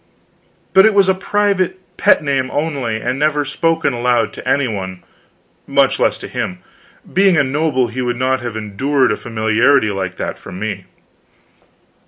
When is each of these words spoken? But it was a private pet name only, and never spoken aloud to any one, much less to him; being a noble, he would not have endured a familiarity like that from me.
But 0.73 0.87
it 0.87 0.95
was 0.95 1.07
a 1.09 1.13
private 1.13 1.77
pet 1.95 2.23
name 2.23 2.49
only, 2.49 2.99
and 2.99 3.19
never 3.19 3.45
spoken 3.45 3.93
aloud 3.93 4.33
to 4.33 4.47
any 4.49 4.67
one, 4.67 5.03
much 5.67 5.99
less 5.99 6.17
to 6.17 6.27
him; 6.27 6.57
being 7.13 7.37
a 7.37 7.43
noble, 7.43 7.85
he 7.89 8.01
would 8.01 8.17
not 8.17 8.39
have 8.41 8.57
endured 8.57 9.11
a 9.11 9.15
familiarity 9.15 9.91
like 9.91 10.17
that 10.17 10.39
from 10.39 10.57
me. 10.57 10.85